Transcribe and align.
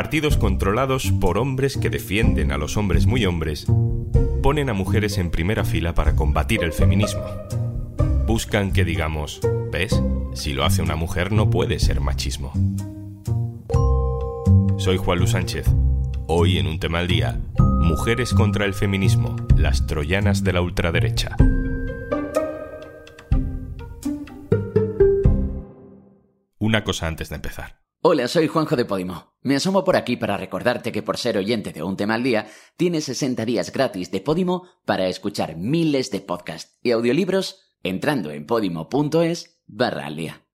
Partidos 0.00 0.38
controlados 0.38 1.12
por 1.20 1.36
hombres 1.36 1.76
que 1.76 1.90
defienden 1.90 2.52
a 2.52 2.56
los 2.56 2.78
hombres 2.78 3.04
muy 3.04 3.26
hombres 3.26 3.66
ponen 4.42 4.70
a 4.70 4.72
mujeres 4.72 5.18
en 5.18 5.30
primera 5.30 5.62
fila 5.62 5.94
para 5.94 6.16
combatir 6.16 6.64
el 6.64 6.72
feminismo. 6.72 7.22
Buscan 8.26 8.72
que 8.72 8.86
digamos, 8.86 9.42
¿ves? 9.70 10.02
Si 10.32 10.54
lo 10.54 10.64
hace 10.64 10.80
una 10.80 10.96
mujer 10.96 11.32
no 11.32 11.50
puede 11.50 11.78
ser 11.78 12.00
machismo. 12.00 12.50
Soy 14.78 14.96
Juan 14.96 15.18
Luis 15.18 15.32
Sánchez. 15.32 15.66
Hoy 16.26 16.56
en 16.56 16.66
un 16.66 16.80
tema 16.80 17.00
al 17.00 17.06
día, 17.06 17.38
Mujeres 17.58 18.32
contra 18.32 18.64
el 18.64 18.72
feminismo, 18.72 19.36
las 19.54 19.86
troyanas 19.86 20.42
de 20.42 20.54
la 20.54 20.62
ultraderecha. 20.62 21.36
Una 26.58 26.84
cosa 26.84 27.06
antes 27.06 27.28
de 27.28 27.34
empezar. 27.34 27.89
Hola, 28.02 28.28
soy 28.28 28.46
Juanjo 28.46 28.76
de 28.76 28.86
Podimo. 28.86 29.34
Me 29.42 29.56
asomo 29.56 29.84
por 29.84 29.94
aquí 29.94 30.16
para 30.16 30.38
recordarte 30.38 30.90
que 30.90 31.02
por 31.02 31.18
ser 31.18 31.36
oyente 31.36 31.70
de 31.74 31.82
un 31.82 31.98
tema 31.98 32.14
al 32.14 32.22
día, 32.22 32.46
tienes 32.78 33.04
60 33.04 33.44
días 33.44 33.70
gratis 33.72 34.10
de 34.10 34.22
Podimo 34.22 34.66
para 34.86 35.06
escuchar 35.08 35.58
miles 35.58 36.10
de 36.10 36.22
podcasts 36.22 36.78
y 36.82 36.92
audiolibros 36.92 37.76
entrando 37.82 38.30
en 38.30 38.46
podimo.es 38.46 39.60
barra 39.66 40.06
al 40.06 40.16
día. 40.16 40.46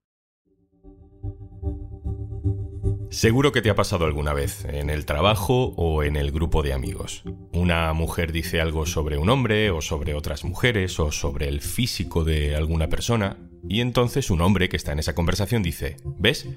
Seguro 3.11 3.53
que 3.53 3.63
te 3.63 3.71
ha 3.71 3.77
pasado 3.77 4.07
alguna 4.07 4.35
vez, 4.35 4.65
en 4.65 4.91
el 4.91 5.07
trabajo 5.07 5.73
o 5.77 6.03
en 6.03 6.17
el 6.17 6.33
grupo 6.33 6.65
de 6.65 6.73
amigos. 6.73 7.23
Una 7.53 7.93
mujer 7.93 8.33
dice 8.33 8.61
algo 8.61 8.87
sobre 8.87 9.19
un 9.19 9.31
hombre 9.31 9.71
o 9.71 9.81
sobre 9.83 10.15
otras 10.15 10.43
mujeres 10.43 10.99
o 10.99 11.13
sobre 11.13 11.47
el 11.47 11.61
físico 11.61 12.25
de 12.25 12.57
alguna 12.57 12.89
persona 12.89 13.46
y 13.69 13.81
entonces 13.81 14.31
un 14.31 14.41
hombre 14.41 14.69
que 14.69 14.77
está 14.77 14.93
en 14.93 14.99
esa 14.99 15.15
conversación 15.15 15.63
dice, 15.63 15.97
¿ves? 16.19 16.49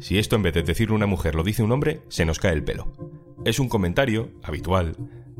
Si 0.00 0.18
esto 0.18 0.36
en 0.36 0.42
vez 0.42 0.54
de 0.54 0.62
decir 0.62 0.92
una 0.92 1.06
mujer 1.06 1.34
lo 1.34 1.42
dice 1.42 1.62
un 1.62 1.72
hombre, 1.72 2.02
se 2.08 2.24
nos 2.24 2.38
cae 2.38 2.52
el 2.52 2.64
pelo. 2.64 2.92
Es 3.44 3.58
un 3.58 3.68
comentario 3.68 4.30
habitual 4.42 4.96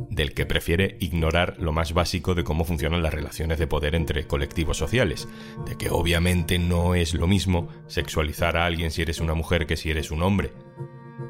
del 0.08 0.32
que 0.32 0.46
prefiere 0.46 0.96
ignorar 1.00 1.56
lo 1.58 1.72
más 1.72 1.92
básico 1.92 2.34
de 2.34 2.44
cómo 2.44 2.64
funcionan 2.64 3.02
las 3.02 3.12
relaciones 3.12 3.58
de 3.58 3.66
poder 3.66 3.94
entre 3.94 4.26
colectivos 4.26 4.78
sociales, 4.78 5.28
de 5.66 5.76
que 5.76 5.90
obviamente 5.90 6.58
no 6.58 6.94
es 6.94 7.12
lo 7.12 7.26
mismo 7.26 7.68
sexualizar 7.86 8.56
a 8.56 8.64
alguien 8.64 8.90
si 8.90 9.02
eres 9.02 9.20
una 9.20 9.34
mujer 9.34 9.66
que 9.66 9.76
si 9.76 9.90
eres 9.90 10.10
un 10.10 10.22
hombre, 10.22 10.52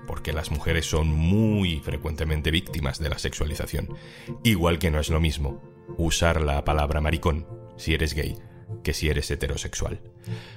porque 0.06 0.32
las 0.32 0.50
mujeres 0.50 0.86
son 0.86 1.08
muy 1.08 1.80
frecuentemente 1.80 2.52
víctimas 2.52 3.00
de 3.00 3.10
la 3.10 3.19
sexualización, 3.19 3.88
igual 4.44 4.78
que 4.78 4.91
no 4.91 5.00
es 5.00 5.10
lo 5.10 5.20
mismo 5.20 5.60
usar 5.97 6.41
la 6.41 6.64
palabra 6.64 7.00
maricón 7.00 7.47
si 7.76 7.94
eres 7.94 8.14
gay 8.14 8.36
que 8.82 8.94
si 8.94 9.08
eres 9.08 9.30
heterosexual. 9.30 10.00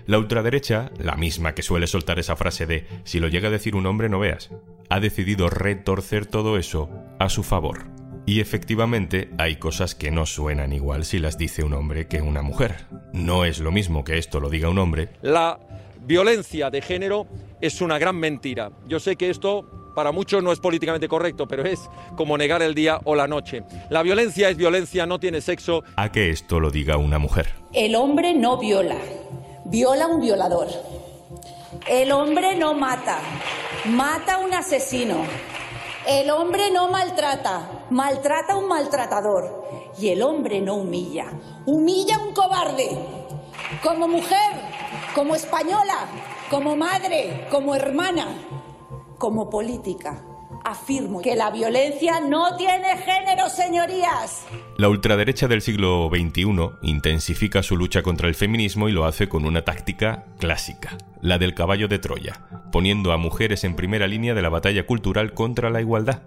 La 0.05 0.17
ultraderecha, 0.17 0.91
la 0.97 1.15
misma 1.15 1.53
que 1.53 1.61
suele 1.63 1.87
soltar 1.87 2.19
esa 2.19 2.35
frase 2.35 2.65
de 2.65 2.85
si 3.03 3.19
lo 3.19 3.27
llega 3.27 3.47
a 3.47 3.51
decir 3.51 3.75
un 3.75 3.85
hombre 3.85 4.09
no 4.09 4.19
veas, 4.19 4.51
ha 4.89 4.99
decidido 4.99 5.49
retorcer 5.49 6.25
todo 6.25 6.57
eso 6.57 6.89
a 7.19 7.29
su 7.29 7.43
favor. 7.43 7.85
Y 8.25 8.39
efectivamente 8.39 9.29
hay 9.37 9.57
cosas 9.57 9.95
que 9.95 10.11
no 10.11 10.25
suenan 10.25 10.71
igual 10.71 11.03
si 11.03 11.19
las 11.19 11.37
dice 11.37 11.63
un 11.63 11.73
hombre 11.73 12.07
que 12.07 12.21
una 12.21 12.41
mujer. 12.41 12.85
No 13.11 13.43
es 13.43 13.59
lo 13.59 13.71
mismo 13.71 14.03
que 14.03 14.17
esto 14.17 14.39
lo 14.39 14.49
diga 14.49 14.69
un 14.69 14.77
hombre. 14.77 15.09
La 15.21 15.59
violencia 16.05 16.69
de 16.69 16.81
género 16.81 17.27
es 17.59 17.81
una 17.81 17.99
gran 17.99 18.15
mentira. 18.15 18.71
Yo 18.87 18.99
sé 18.99 19.17
que 19.17 19.29
esto 19.29 19.82
para 19.93 20.11
muchos 20.11 20.43
no 20.43 20.51
es 20.51 20.59
políticamente 20.59 21.07
correcto, 21.07 21.47
pero 21.47 21.63
es 21.65 21.89
como 22.15 22.37
negar 22.37 22.61
el 22.61 22.73
día 22.75 22.99
o 23.03 23.15
la 23.15 23.27
noche. 23.27 23.63
La 23.89 24.03
violencia 24.03 24.49
es 24.49 24.57
violencia, 24.57 25.05
no 25.05 25.19
tiene 25.19 25.41
sexo. 25.41 25.83
A 25.95 26.11
que 26.11 26.29
esto 26.29 26.59
lo 26.59 26.71
diga 26.71 26.97
una 26.97 27.19
mujer. 27.19 27.53
El 27.73 27.95
hombre 27.95 28.33
no 28.33 28.57
viola, 28.57 28.97
viola 29.65 30.07
un 30.07 30.21
violador. 30.21 30.67
El 31.87 32.11
hombre 32.11 32.55
no 32.55 32.73
mata, 32.73 33.19
mata 33.85 34.37
un 34.37 34.53
asesino. 34.53 35.25
El 36.07 36.29
hombre 36.29 36.69
no 36.71 36.89
maltrata, 36.89 37.85
maltrata 37.89 38.55
un 38.55 38.67
maltratador. 38.67 39.91
Y 39.99 40.09
el 40.09 40.21
hombre 40.21 40.59
no 40.59 40.75
humilla, 40.75 41.27
humilla 41.65 42.19
un 42.19 42.33
cobarde. 42.33 42.89
Como 43.81 44.07
mujer, 44.07 44.53
como 45.13 45.35
española, 45.35 46.07
como 46.49 46.75
madre, 46.75 47.47
como 47.49 47.75
hermana, 47.75 48.27
como 49.23 49.49
política. 49.49 50.21
Afirmo 50.65 51.21
que 51.21 51.37
la 51.37 51.49
violencia 51.49 52.19
no 52.19 52.57
tiene 52.57 52.97
género, 52.97 53.47
señorías. 53.47 54.45
La 54.77 54.89
ultraderecha 54.89 55.47
del 55.47 55.61
siglo 55.61 56.09
XXI 56.09 56.71
intensifica 56.81 57.63
su 57.63 57.77
lucha 57.77 58.03
contra 58.03 58.27
el 58.27 58.35
feminismo 58.35 58.89
y 58.89 58.91
lo 58.91 59.05
hace 59.05 59.29
con 59.29 59.45
una 59.45 59.63
táctica 59.63 60.25
clásica, 60.39 60.97
la 61.21 61.37
del 61.37 61.53
caballo 61.53 61.87
de 61.87 61.99
Troya, 61.99 62.41
poniendo 62.73 63.13
a 63.13 63.17
mujeres 63.17 63.63
en 63.63 63.77
primera 63.77 64.07
línea 64.07 64.33
de 64.33 64.41
la 64.41 64.49
batalla 64.49 64.85
cultural 64.85 65.33
contra 65.33 65.69
la 65.69 65.79
igualdad. 65.79 66.23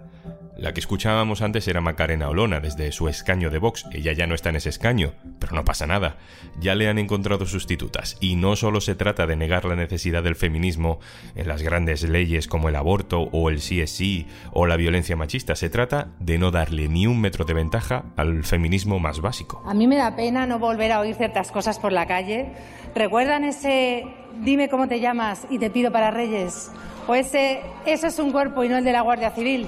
La 0.57 0.73
que 0.73 0.79
escuchábamos 0.79 1.43
antes 1.43 1.67
era 1.67 1.81
Macarena 1.81 2.29
Olona 2.29 2.59
desde 2.59 2.91
su 2.91 3.07
escaño 3.07 3.51
de 3.51 3.59
Vox. 3.59 3.85
Ella 3.91 4.13
ya 4.13 4.25
no 4.25 4.33
está 4.33 4.49
en 4.49 4.55
ese 4.55 4.69
escaño, 4.69 5.13
pero 5.37 5.53
no 5.53 5.63
pasa 5.63 5.85
nada. 5.85 6.15
Ya 6.59 6.73
le 6.73 6.89
han 6.89 6.97
encontrado 6.97 7.45
sustitutas. 7.45 8.17
Y 8.21 8.37
no 8.37 8.55
solo 8.55 8.81
se 8.81 8.95
trata 8.95 9.27
de 9.27 9.35
negar 9.35 9.65
la 9.65 9.75
necesidad 9.75 10.23
del 10.23 10.35
feminismo 10.35 10.99
en 11.35 11.47
las 11.47 11.61
grandes 11.61 12.01
leyes 12.01 12.47
como 12.47 12.69
el 12.69 12.75
aborto 12.75 13.29
o 13.31 13.51
el 13.51 13.61
sí 13.61 13.81
es 13.81 13.91
sí 13.91 14.25
o 14.51 14.65
la 14.65 14.77
violencia 14.77 15.15
machista. 15.15 15.55
Se 15.55 15.69
trata 15.69 16.07
de 16.19 16.39
no 16.39 16.49
darle 16.49 16.87
ni 16.87 17.05
un 17.05 17.21
metro 17.21 17.45
de 17.45 17.53
ventaja 17.53 18.05
al 18.15 18.43
feminismo 18.43 18.97
más 18.97 19.21
básico. 19.21 19.61
A 19.63 19.75
mí 19.75 19.85
me 19.85 19.97
da 19.97 20.15
pena 20.15 20.47
no 20.47 20.57
volver 20.57 20.91
a 20.91 21.01
oír 21.01 21.13
ciertas 21.13 21.51
cosas 21.51 21.77
por 21.77 21.91
la 21.91 22.07
calle. 22.07 22.47
¿Recuerdan 22.95 23.43
ese 23.43 24.05
dime 24.41 24.69
cómo 24.69 24.87
te 24.87 24.99
llamas 24.99 25.45
y 25.51 25.59
te 25.59 25.69
pido 25.69 25.91
para 25.91 26.09
Reyes? 26.09 26.71
O 27.05 27.13
ese 27.13 27.61
eso 27.85 28.07
es 28.07 28.17
un 28.17 28.31
cuerpo 28.31 28.63
y 28.63 28.69
no 28.69 28.77
el 28.79 28.83
de 28.83 28.91
la 28.91 29.01
Guardia 29.01 29.29
Civil. 29.29 29.67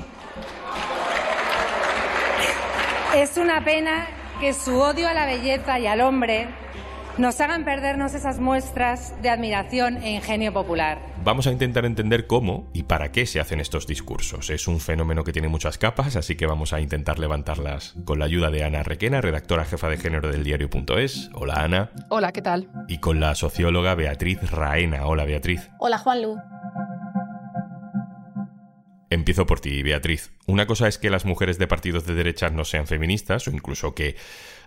Es 3.15 3.37
una 3.37 3.63
pena 3.65 4.05
que 4.39 4.53
su 4.53 4.79
odio 4.79 5.07
a 5.07 5.13
la 5.13 5.25
belleza 5.25 5.79
y 5.79 5.87
al 5.87 6.01
hombre 6.01 6.47
nos 7.17 7.41
hagan 7.41 7.65
perdernos 7.65 8.13
esas 8.13 8.39
muestras 8.39 9.19
de 9.23 9.29
admiración 9.29 9.97
e 9.97 10.11
ingenio 10.11 10.53
popular. 10.53 10.99
Vamos 11.23 11.47
a 11.47 11.51
intentar 11.51 11.85
entender 11.85 12.27
cómo 12.27 12.69
y 12.71 12.83
para 12.83 13.11
qué 13.11 13.25
se 13.25 13.39
hacen 13.39 13.59
estos 13.59 13.87
discursos. 13.87 14.51
Es 14.51 14.67
un 14.67 14.79
fenómeno 14.79 15.23
que 15.23 15.33
tiene 15.33 15.47
muchas 15.47 15.79
capas, 15.79 16.15
así 16.15 16.35
que 16.35 16.45
vamos 16.45 16.71
a 16.71 16.81
intentar 16.81 17.17
levantarlas 17.17 17.95
con 18.05 18.19
la 18.19 18.25
ayuda 18.25 18.51
de 18.51 18.63
Ana 18.63 18.83
Requena, 18.83 19.21
redactora 19.21 19.65
jefa 19.65 19.89
de 19.89 19.97
género 19.97 20.29
del 20.29 20.43
diario.es. 20.43 21.31
Hola 21.33 21.55
Ana. 21.55 21.89
Hola, 22.09 22.31
¿qué 22.31 22.43
tal? 22.43 22.69
Y 22.87 22.99
con 22.99 23.19
la 23.19 23.33
socióloga 23.33 23.95
Beatriz 23.95 24.51
Raena. 24.51 25.07
Hola 25.07 25.25
Beatriz. 25.25 25.67
Hola 25.79 25.97
Juanlu. 25.97 26.37
Empiezo 29.09 29.45
por 29.45 29.59
ti, 29.59 29.81
Beatriz. 29.81 30.31
Una 30.45 30.67
cosa 30.67 30.87
es 30.87 30.97
que 30.97 31.09
las 31.09 31.25
mujeres 31.25 31.57
de 31.57 31.67
partidos 31.67 32.05
de 32.05 32.13
derecha 32.13 32.49
no 32.49 32.63
sean 32.63 32.85
feministas 32.85 33.47
o 33.47 33.51
incluso 33.51 33.95
que 33.95 34.15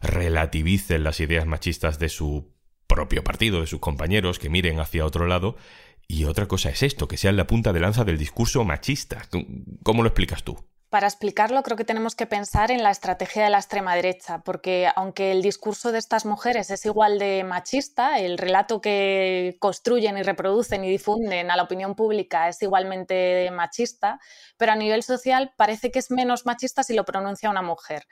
relativicen 0.01 1.05
las 1.05 1.21
ideas 1.21 1.47
machistas 1.47 1.99
de 1.99 2.09
su 2.09 2.53
propio 2.89 3.23
partido, 3.23 3.61
de 3.61 3.69
sus 3.69 3.81
compañeros, 3.81 4.39
que 4.39 4.51
miren 4.51 4.81
hacia 4.81 5.07
otro 5.07 5.27
lado. 5.27 5.57
Y 6.09 6.25
otra 6.25 6.49
cosa 6.49 6.71
es 6.71 6.83
esto, 6.83 7.07
que 7.07 7.17
sean 7.17 7.37
la 7.37 7.47
punta 7.47 7.73
de 7.73 7.81
lanza 7.81 8.05
del 8.05 8.19
discurso 8.19 8.65
machista. 8.65 9.29
¿Cómo 9.85 10.03
lo 10.03 10.09
explicas 10.09 10.43
tú? 10.43 10.59
Para 10.93 11.07
explicarlo 11.07 11.63
creo 11.63 11.79
que 11.79 11.87
tenemos 11.87 12.15
que 12.15 12.27
pensar 12.27 12.71
en 12.71 12.83
la 12.83 12.91
estrategia 12.91 13.45
de 13.45 13.49
la 13.49 13.57
extrema 13.57 13.95
derecha, 13.95 14.43
porque 14.45 14.91
aunque 14.95 15.33
el 15.33 15.41
discurso 15.41 15.91
de 15.91 15.99
estas 15.99 16.27
mujeres 16.27 16.69
es 16.71 16.85
igual 16.85 17.19
de 17.19 17.45
machista, 17.45 18.19
el 18.19 18.37
relato 18.37 18.83
que 18.83 19.57
construyen 19.59 20.19
y 20.19 20.23
reproducen 20.23 20.85
y 20.85 20.91
difunden 20.91 21.51
a 21.51 21.57
la 21.57 21.63
opinión 21.63 21.95
pública 21.95 22.47
es 22.51 22.61
igualmente 22.61 23.51
machista, 23.53 24.21
pero 24.59 24.73
a 24.73 24.77
nivel 24.77 25.03
social 25.03 25.55
parece 25.57 25.91
que 25.91 25.99
es 25.99 26.11
menos 26.11 26.45
machista 26.45 26.83
si 26.83 26.93
lo 26.93 27.07
pronuncia 27.07 27.49
una 27.49 27.63
mujer. 27.63 28.07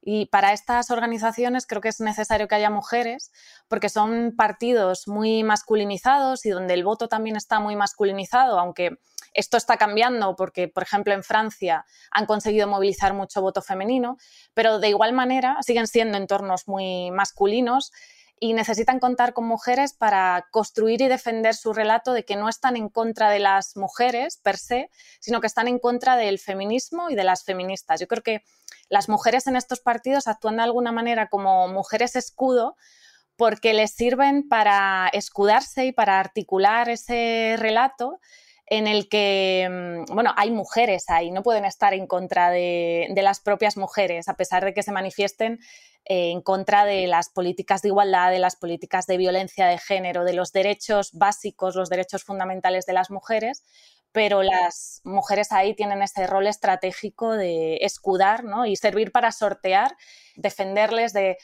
Y 0.00 0.26
para 0.26 0.52
estas 0.52 0.92
organizaciones 0.92 1.66
creo 1.66 1.80
que 1.80 1.88
es 1.88 2.00
necesario 2.00 2.46
que 2.46 2.54
haya 2.54 2.70
mujeres, 2.70 3.32
porque 3.66 3.88
son 3.88 4.36
partidos 4.36 5.08
muy 5.08 5.42
masculinizados 5.42 6.46
y 6.46 6.50
donde 6.50 6.74
el 6.74 6.84
voto 6.84 7.08
también 7.08 7.34
está 7.34 7.58
muy 7.58 7.74
masculinizado, 7.74 8.60
aunque 8.60 8.98
esto 9.34 9.56
está 9.56 9.76
cambiando 9.76 10.36
porque, 10.36 10.68
por 10.68 10.82
ejemplo, 10.82 11.12
en 11.12 11.22
Francia 11.22 11.84
han 12.10 12.26
conseguido 12.26 12.66
movilizar 12.68 13.14
mucho 13.14 13.40
voto 13.40 13.62
femenino, 13.62 14.16
pero 14.54 14.78
de 14.78 14.88
igual 14.88 15.12
manera 15.12 15.58
siguen 15.62 15.86
siendo 15.86 16.18
entornos 16.18 16.68
muy 16.68 17.10
masculinos 17.10 17.92
y 18.42 18.54
necesitan 18.54 18.98
contar 18.98 19.34
con 19.34 19.44
mujeres 19.44 19.92
para 19.92 20.48
construir 20.50 21.00
y 21.00 21.06
defender 21.06 21.54
su 21.54 21.72
relato 21.72 22.12
de 22.12 22.24
que 22.24 22.34
no 22.34 22.48
están 22.48 22.76
en 22.76 22.88
contra 22.88 23.30
de 23.30 23.38
las 23.38 23.76
mujeres 23.76 24.36
per 24.38 24.56
se, 24.56 24.90
sino 25.20 25.40
que 25.40 25.46
están 25.46 25.68
en 25.68 25.78
contra 25.78 26.16
del 26.16 26.40
feminismo 26.40 27.08
y 27.08 27.14
de 27.14 27.22
las 27.22 27.44
feministas. 27.44 28.00
Yo 28.00 28.08
creo 28.08 28.24
que 28.24 28.42
las 28.88 29.08
mujeres 29.08 29.46
en 29.46 29.54
estos 29.54 29.78
partidos 29.78 30.26
actúan 30.26 30.56
de 30.56 30.64
alguna 30.64 30.90
manera 30.90 31.28
como 31.28 31.68
mujeres 31.68 32.16
escudo 32.16 32.76
porque 33.36 33.74
les 33.74 33.92
sirven 33.92 34.48
para 34.48 35.08
escudarse 35.12 35.86
y 35.86 35.92
para 35.92 36.18
articular 36.18 36.88
ese 36.88 37.54
relato 37.58 38.18
en 38.72 38.86
el 38.86 39.10
que, 39.10 39.68
mm, 39.70 40.14
bueno, 40.14 40.32
hay 40.34 40.50
mujeres 40.50 41.10
ahí, 41.10 41.30
no 41.30 41.42
pueden 41.42 41.66
estar 41.66 41.92
en 41.92 42.06
contra 42.06 42.48
de, 42.48 43.12
las 43.14 43.38
propias 43.38 43.76
mujeres, 43.76 44.28
a 44.28 44.34
pesar 44.34 44.64
de 44.64 44.72
que 44.72 44.82
se 44.82 44.92
manifiesten 44.92 45.58
eh, 46.06 46.30
en 46.30 46.40
contra 46.40 46.86
de 46.86 47.06
las 47.06 47.28
políticas 47.28 47.82
de 47.82 47.88
igualdad, 47.88 48.30
de 48.30 48.38
las 48.38 48.56
políticas 48.56 49.06
de 49.06 49.18
violencia 49.18 49.66
de 49.66 49.76
género, 49.76 50.24
de 50.24 50.32
los 50.32 50.52
derechos 50.52 51.10
básicos, 51.12 51.76
los 51.76 51.90
derechos 51.90 52.24
fundamentales 52.24 52.86
de 52.86 52.94
las 52.94 53.10
mujeres, 53.10 53.62
pero 54.10 54.42
las 54.42 55.02
mujeres 55.04 55.52
ahí 55.52 55.74
tienen 55.74 56.00
ese 56.00 56.26
rol 56.26 56.46
estratégico 56.46 57.32
de 57.32 57.76
escudar 57.82 58.42
¿no? 58.42 58.64
y 58.64 58.76
servir 58.76 59.12
para 59.12 59.32
sortear, 59.32 59.94
defenderles 60.34 61.12
de, 61.12 61.36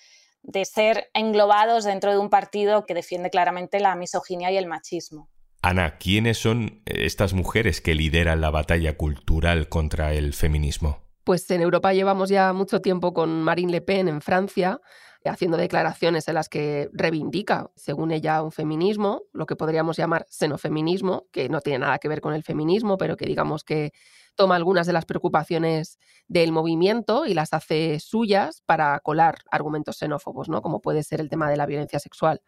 de 0.42 0.64
ser 0.64 1.10
englobados 1.12 1.84
dentro 1.84 2.10
de 2.10 2.18
un 2.18 2.30
partido 2.30 2.86
que 2.86 2.94
defiende 2.94 3.28
claramente 3.28 3.80
la 3.80 3.94
misoginia 3.96 4.50
y 4.50 4.56
el 4.56 4.66
machismo. 4.66 5.28
Ana, 5.60 5.98
¿quiénes 5.98 6.38
son 6.38 6.82
estas 6.86 7.34
mujeres 7.34 7.80
que 7.80 7.94
lideran 7.94 8.40
la 8.40 8.50
batalla 8.50 8.96
cultural 8.96 9.68
contra 9.68 10.14
el 10.14 10.32
feminismo? 10.32 10.98
Pues 11.24 11.50
en 11.50 11.60
Europa 11.60 11.92
llevamos 11.92 12.30
ya 12.30 12.52
mucho 12.52 12.80
tiempo 12.80 13.12
con 13.12 13.42
Marine 13.42 13.72
Le 13.72 13.80
Pen 13.80 14.08
en 14.08 14.20
Francia, 14.20 14.80
haciendo 15.24 15.56
declaraciones 15.56 16.28
en 16.28 16.34
las 16.34 16.48
que 16.48 16.88
reivindica, 16.92 17.70
según 17.74 18.12
ella, 18.12 18.42
un 18.42 18.52
feminismo, 18.52 19.22
lo 19.32 19.46
que 19.46 19.56
podríamos 19.56 19.96
llamar 19.96 20.26
xenofeminismo, 20.30 21.26
que 21.32 21.48
no 21.48 21.60
tiene 21.60 21.80
nada 21.80 21.98
que 21.98 22.08
ver 22.08 22.20
con 22.20 22.34
el 22.34 22.44
feminismo, 22.44 22.96
pero 22.96 23.16
que 23.16 23.26
digamos 23.26 23.64
que 23.64 23.92
toma 24.36 24.56
algunas 24.56 24.86
de 24.86 24.92
las 24.92 25.04
preocupaciones 25.04 25.98
del 26.28 26.52
movimiento 26.52 27.26
y 27.26 27.34
las 27.34 27.52
hace 27.52 27.98
suyas 28.00 28.62
para 28.64 28.98
colar 29.00 29.38
argumentos 29.50 29.98
xenófobos, 29.98 30.48
¿no? 30.48 30.62
como 30.62 30.80
puede 30.80 31.02
ser 31.02 31.20
el 31.20 31.28
tema 31.28 31.50
de 31.50 31.56
la 31.56 31.66
violencia 31.66 31.98
sexual. 31.98 32.40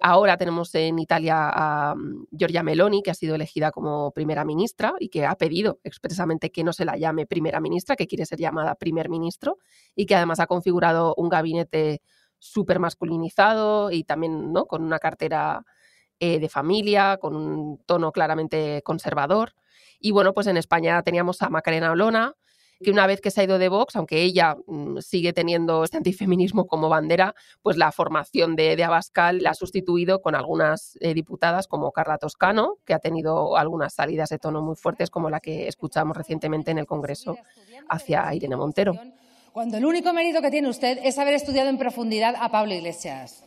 Ahora 0.00 0.36
tenemos 0.36 0.72
en 0.76 0.98
Italia 0.98 1.50
a 1.52 1.94
mm, 1.94 2.26
Giorgia 2.30 2.62
Meloni, 2.62 3.02
que 3.02 3.10
ha 3.10 3.14
sido 3.14 3.34
elegida 3.34 3.72
como 3.72 4.12
primera 4.12 4.44
ministra 4.44 4.94
y 5.00 5.08
que 5.08 5.26
ha 5.26 5.34
pedido 5.34 5.80
expresamente 5.82 6.50
que 6.52 6.62
no 6.62 6.72
se 6.72 6.84
la 6.84 6.96
llame 6.96 7.26
primera 7.26 7.60
ministra, 7.60 7.96
que 7.96 8.06
quiere 8.06 8.24
ser 8.24 8.38
llamada 8.38 8.76
primer 8.76 9.08
ministro, 9.08 9.58
y 9.96 10.06
que 10.06 10.14
además 10.14 10.40
ha 10.40 10.46
configurado 10.46 11.14
un 11.16 11.28
gabinete 11.28 12.02
súper 12.38 12.78
masculinizado 12.78 13.90
y 13.90 14.04
también 14.04 14.52
¿no? 14.52 14.66
con 14.66 14.84
una 14.84 15.00
cartera 15.00 15.64
eh, 16.20 16.38
de 16.38 16.48
familia, 16.48 17.18
con 17.20 17.34
un 17.34 17.82
tono 17.84 18.12
claramente 18.12 18.82
conservador. 18.84 19.54
Y 20.00 20.12
bueno, 20.12 20.32
pues 20.32 20.46
en 20.46 20.56
España 20.56 21.02
teníamos 21.02 21.42
a 21.42 21.48
Macarena 21.48 21.90
Olona, 21.90 22.34
que 22.82 22.90
una 22.90 23.06
vez 23.06 23.20
que 23.20 23.30
se 23.30 23.40
ha 23.40 23.44
ido 23.44 23.58
de 23.58 23.68
Vox, 23.68 23.96
aunque 23.96 24.22
ella 24.22 24.56
mm, 24.66 24.98
sigue 24.98 25.32
teniendo 25.32 25.84
este 25.84 25.96
antifeminismo 25.96 26.66
como 26.66 26.88
bandera, 26.88 27.34
pues 27.62 27.76
la 27.76 27.92
formación 27.92 28.56
de, 28.56 28.76
de 28.76 28.84
Abascal 28.84 29.42
la 29.42 29.50
ha 29.50 29.54
sustituido 29.54 30.20
con 30.20 30.34
algunas 30.34 30.96
eh, 31.00 31.14
diputadas 31.14 31.66
como 31.66 31.92
Carla 31.92 32.18
Toscano, 32.18 32.76
que 32.84 32.94
ha 32.94 32.98
tenido 32.98 33.56
algunas 33.56 33.94
salidas 33.94 34.28
de 34.30 34.38
tono 34.38 34.62
muy 34.62 34.76
fuertes, 34.76 35.10
como 35.10 35.30
la 35.30 35.40
que 35.40 35.68
escuchamos 35.68 36.16
recientemente 36.16 36.70
en 36.70 36.78
el 36.78 36.86
Congreso 36.86 37.36
hacia 37.88 38.32
Irene 38.34 38.56
Montero. 38.56 38.94
Cuando 39.52 39.76
el 39.76 39.84
único 39.84 40.12
mérito 40.12 40.40
que 40.40 40.50
tiene 40.50 40.68
usted 40.68 40.98
es 41.02 41.18
haber 41.18 41.34
estudiado 41.34 41.68
en 41.68 41.78
profundidad 41.78 42.36
a 42.38 42.50
Pablo 42.50 42.74
Iglesias. 42.74 43.42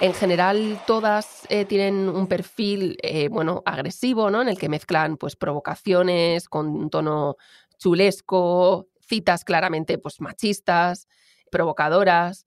En 0.00 0.14
general, 0.14 0.80
todas 0.86 1.46
eh, 1.50 1.66
tienen 1.66 2.08
un 2.08 2.26
perfil, 2.26 2.96
eh, 3.02 3.28
bueno, 3.28 3.62
agresivo, 3.66 4.30
¿no? 4.30 4.40
En 4.40 4.48
el 4.48 4.58
que 4.58 4.68
mezclan, 4.68 5.16
pues, 5.16 5.36
provocaciones 5.36 6.48
con 6.48 6.68
un 6.68 6.88
tono 6.88 7.36
chulesco, 7.80 8.86
citas 9.00 9.44
claramente 9.44 9.98
pues, 9.98 10.20
machistas, 10.20 11.08
provocadoras. 11.50 12.46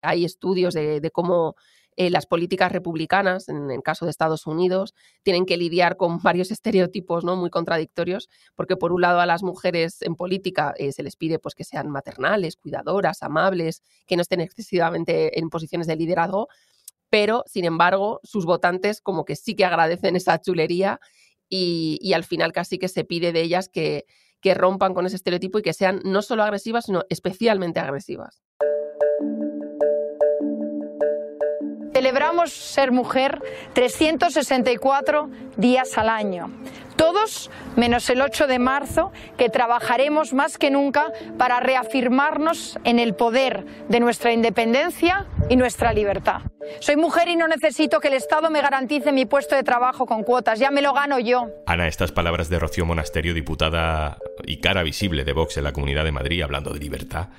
Hay 0.00 0.24
estudios 0.24 0.74
de, 0.74 1.10
cómo 1.12 1.56
eh, 1.96 2.10
las 2.10 2.26
políticas 2.26 2.70
republicanas, 2.70 3.48
en 3.48 3.70
el 3.70 3.82
caso 3.82 4.04
de 4.04 4.10
Estados 4.10 4.46
Unidos, 4.46 4.94
tienen 5.22 5.46
que 5.46 5.56
lidiar 5.56 5.96
con 5.96 6.18
varios 6.22 6.50
estereotipos 6.50 7.24
¿no? 7.24 7.34
muy 7.34 7.50
contradictorios, 7.50 8.28
porque 8.54 8.76
por 8.76 8.92
un 8.92 9.00
lado 9.00 9.20
a 9.20 9.26
las 9.26 9.42
mujeres 9.42 10.02
en 10.02 10.14
política 10.14 10.74
eh, 10.76 10.92
se 10.92 11.02
les 11.02 11.16
pide 11.16 11.38
pues, 11.38 11.54
que 11.54 11.64
sean 11.64 11.90
maternales, 11.90 12.56
cuidadoras, 12.56 13.22
amables, 13.22 13.82
que 14.06 14.16
no 14.16 14.22
estén 14.22 14.40
excesivamente 14.40 15.38
en 15.38 15.48
posiciones 15.50 15.86
de 15.86 15.96
liderazgo, 15.96 16.48
pero 17.08 17.44
sin 17.46 17.64
embargo 17.64 18.20
sus 18.22 18.44
votantes 18.44 19.00
como 19.00 19.24
que 19.24 19.36
sí 19.36 19.54
que 19.54 19.64
agradecen 19.64 20.16
esa 20.16 20.40
chulería 20.40 21.00
y, 21.48 21.98
y 22.02 22.12
al 22.12 22.24
final 22.24 22.52
casi 22.52 22.78
que 22.78 22.88
se 22.88 23.04
pide 23.04 23.32
de 23.32 23.42
ellas 23.42 23.68
que, 23.68 24.04
que 24.44 24.52
rompan 24.52 24.92
con 24.92 25.06
ese 25.06 25.16
estereotipo 25.16 25.58
y 25.58 25.62
que 25.62 25.72
sean 25.72 26.02
no 26.04 26.20
solo 26.20 26.42
agresivas, 26.42 26.84
sino 26.84 27.04
especialmente 27.08 27.80
agresivas. 27.80 28.43
Celebramos 32.04 32.52
ser 32.52 32.92
mujer 32.92 33.40
364 33.72 35.30
días 35.56 35.96
al 35.96 36.10
año. 36.10 36.50
Todos, 36.96 37.50
menos 37.76 38.10
el 38.10 38.20
8 38.20 38.46
de 38.46 38.58
marzo, 38.58 39.10
que 39.38 39.48
trabajaremos 39.48 40.34
más 40.34 40.58
que 40.58 40.70
nunca 40.70 41.10
para 41.38 41.60
reafirmarnos 41.60 42.78
en 42.84 42.98
el 42.98 43.14
poder 43.14 43.64
de 43.88 44.00
nuestra 44.00 44.34
independencia 44.34 45.24
y 45.48 45.56
nuestra 45.56 45.94
libertad. 45.94 46.42
Soy 46.80 46.96
mujer 46.96 47.28
y 47.28 47.36
no 47.36 47.48
necesito 47.48 48.00
que 48.00 48.08
el 48.08 48.14
Estado 48.14 48.50
me 48.50 48.60
garantice 48.60 49.10
mi 49.10 49.24
puesto 49.24 49.56
de 49.56 49.62
trabajo 49.62 50.04
con 50.04 50.24
cuotas, 50.24 50.58
ya 50.58 50.70
me 50.70 50.82
lo 50.82 50.92
gano 50.92 51.18
yo. 51.18 51.48
Ana, 51.64 51.88
estas 51.88 52.12
palabras 52.12 52.50
de 52.50 52.58
Rocío 52.58 52.84
Monasterio, 52.84 53.32
diputada 53.32 54.18
y 54.44 54.60
cara 54.60 54.82
visible 54.82 55.24
de 55.24 55.32
Vox 55.32 55.56
en 55.56 55.64
la 55.64 55.72
Comunidad 55.72 56.04
de 56.04 56.12
Madrid, 56.12 56.42
hablando 56.42 56.70
de 56.70 56.80
libertad, 56.80 57.30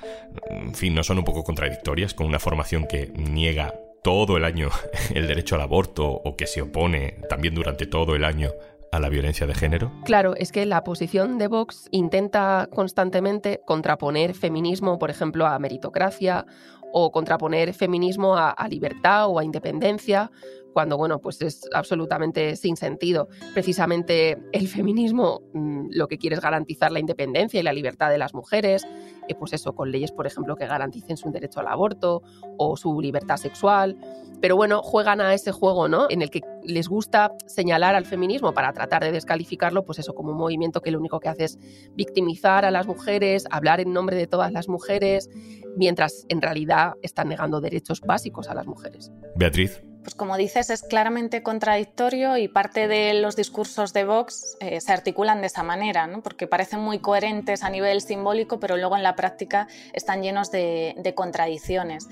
en 0.50 0.74
fin, 0.74 0.92
¿no 0.92 1.04
son 1.04 1.18
un 1.18 1.24
poco 1.24 1.44
contradictorias 1.44 2.14
con 2.14 2.26
una 2.26 2.40
formación 2.40 2.88
que 2.88 3.12
niega 3.14 3.72
todo 4.06 4.36
el 4.36 4.44
año 4.44 4.68
el 5.16 5.26
derecho 5.26 5.56
al 5.56 5.62
aborto 5.62 6.06
o 6.06 6.36
que 6.36 6.46
se 6.46 6.62
opone 6.62 7.18
también 7.28 7.56
durante 7.56 7.86
todo 7.86 8.14
el 8.14 8.24
año 8.24 8.50
a 8.92 9.00
la 9.00 9.08
violencia 9.08 9.48
de 9.48 9.54
género? 9.54 9.90
Claro, 10.04 10.36
es 10.36 10.52
que 10.52 10.64
la 10.64 10.84
posición 10.84 11.38
de 11.38 11.48
Vox 11.48 11.88
intenta 11.90 12.68
constantemente 12.72 13.62
contraponer 13.66 14.34
feminismo, 14.34 15.00
por 15.00 15.10
ejemplo, 15.10 15.44
a 15.44 15.58
meritocracia 15.58 16.46
o 16.92 17.10
contraponer 17.10 17.74
feminismo 17.74 18.36
a, 18.36 18.54
libertad 18.70 19.26
o 19.28 19.40
a 19.40 19.44
independencia, 19.44 20.30
cuando 20.76 20.98
bueno, 20.98 21.20
pues 21.20 21.40
es 21.40 21.66
absolutamente 21.72 22.54
sin 22.54 22.76
sentido. 22.76 23.28
Precisamente 23.54 24.36
el 24.52 24.68
feminismo 24.68 25.40
mm, 25.54 25.86
lo 25.92 26.06
que 26.06 26.18
quiere 26.18 26.36
es 26.36 26.42
garantizar 26.42 26.92
la 26.92 27.00
independencia 27.00 27.58
y 27.58 27.62
la 27.62 27.72
libertad 27.72 28.10
de 28.10 28.18
las 28.18 28.34
mujeres, 28.34 28.86
eh, 29.26 29.34
pues 29.34 29.54
eso, 29.54 29.74
con 29.74 29.90
leyes, 29.90 30.12
por 30.12 30.26
ejemplo, 30.26 30.54
que 30.54 30.66
garanticen 30.66 31.16
su 31.16 31.30
derecho 31.30 31.60
al 31.60 31.68
aborto 31.68 32.22
o 32.58 32.76
su 32.76 33.00
libertad 33.00 33.38
sexual. 33.38 33.96
Pero 34.42 34.54
bueno, 34.56 34.82
juegan 34.82 35.22
a 35.22 35.32
ese 35.32 35.50
juego, 35.50 35.88
¿no? 35.88 36.08
En 36.10 36.20
el 36.20 36.28
que 36.28 36.42
les 36.62 36.88
gusta 36.88 37.32
señalar 37.46 37.94
al 37.94 38.04
feminismo 38.04 38.52
para 38.52 38.70
tratar 38.74 39.02
de 39.02 39.12
descalificarlo, 39.12 39.86
pues 39.86 39.98
eso, 39.98 40.14
como 40.14 40.32
un 40.32 40.36
movimiento 40.36 40.82
que 40.82 40.90
lo 40.90 40.98
único 40.98 41.20
que 41.20 41.30
hace 41.30 41.44
es 41.44 41.58
victimizar 41.94 42.66
a 42.66 42.70
las 42.70 42.86
mujeres, 42.86 43.46
hablar 43.50 43.80
en 43.80 43.94
nombre 43.94 44.14
de 44.14 44.26
todas 44.26 44.52
las 44.52 44.68
mujeres, 44.68 45.30
mientras 45.74 46.26
en 46.28 46.42
realidad 46.42 46.96
están 47.00 47.30
negando 47.30 47.62
derechos 47.62 48.02
básicos 48.02 48.50
a 48.50 48.54
las 48.54 48.66
mujeres. 48.66 49.10
Beatriz, 49.36 49.82
pues 50.06 50.14
como 50.14 50.36
dices, 50.36 50.70
es 50.70 50.84
claramente 50.84 51.42
contradictorio 51.42 52.36
y 52.36 52.46
parte 52.46 52.86
de 52.86 53.12
los 53.14 53.34
discursos 53.34 53.92
de 53.92 54.04
Vox 54.04 54.56
eh, 54.60 54.80
se 54.80 54.92
articulan 54.92 55.40
de 55.40 55.48
esa 55.48 55.64
manera, 55.64 56.06
¿no? 56.06 56.22
porque 56.22 56.46
parecen 56.46 56.78
muy 56.78 57.00
coherentes 57.00 57.64
a 57.64 57.70
nivel 57.70 58.00
simbólico, 58.00 58.60
pero 58.60 58.76
luego 58.76 58.96
en 58.96 59.02
la 59.02 59.16
práctica 59.16 59.66
están 59.94 60.22
llenos 60.22 60.52
de, 60.52 60.94
de 60.96 61.14
contradicciones. 61.16 62.06